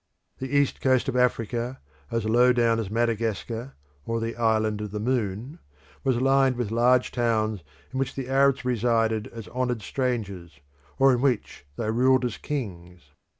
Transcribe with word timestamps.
The 0.39 0.49
east 0.57 0.81
coast 0.81 1.07
of 1.09 1.15
Africa, 1.15 1.79
as 2.09 2.25
low 2.25 2.53
down 2.53 2.79
as 2.79 2.89
Madagascar, 2.89 3.75
or 4.03 4.19
the 4.19 4.35
Island 4.35 4.81
of 4.81 4.89
the 4.89 4.99
Moon, 4.99 5.59
was 6.03 6.19
lined 6.19 6.55
with 6.55 6.71
large 6.71 7.11
towns 7.11 7.63
in 7.93 7.99
which 7.99 8.15
the 8.15 8.27
Arabs 8.27 8.65
resided 8.65 9.27
as 9.27 9.47
honoured 9.49 9.83
strangers, 9.83 10.59
or 10.97 11.13
in 11.13 11.21
which 11.21 11.67
they 11.75 11.91
ruled 11.91 12.25
as 12.25 12.37
kings. 12.37 13.11